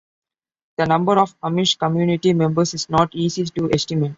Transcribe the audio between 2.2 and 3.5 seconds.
members is not easy